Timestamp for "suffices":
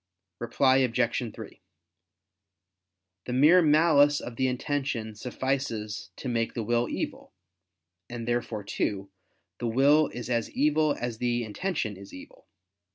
5.13-6.09